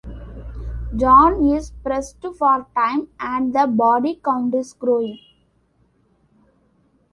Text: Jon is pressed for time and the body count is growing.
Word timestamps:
Jon 0.95 1.45
is 1.55 1.69
pressed 1.83 2.23
for 2.35 2.65
time 2.75 3.09
and 3.19 3.53
the 3.53 3.67
body 3.67 4.15
count 4.15 4.55
is 4.55 4.73
growing. 4.73 5.19